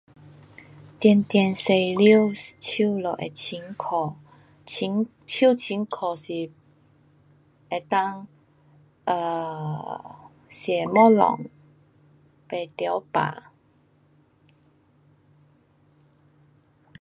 [0.99, 4.15] 直直洗手，手就会清洁。
[4.65, 6.51] 清，手清洁是
[7.69, 8.27] 能够
[9.05, 11.51] um 吃东西，
[12.47, 13.41] 不得病。